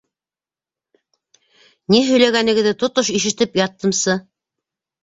—Ни 1.91 2.01
һөйләгәнегеҙҙе 2.09 2.75
тотош 2.87 3.13
ишетеп 3.21 3.63
яттымсы. 3.65 4.23